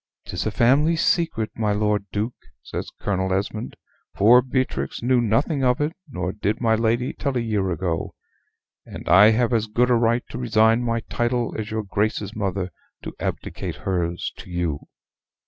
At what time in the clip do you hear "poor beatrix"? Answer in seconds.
4.15-5.03